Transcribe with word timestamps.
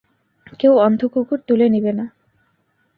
কেউ 0.59 0.73
অন্ধ 0.77 1.01
কুকুর 1.05 1.39
তুলে 1.47 1.67
নিবে 1.69 1.91
না। 1.93 2.05